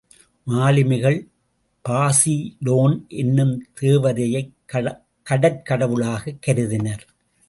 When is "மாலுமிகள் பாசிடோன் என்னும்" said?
0.47-3.65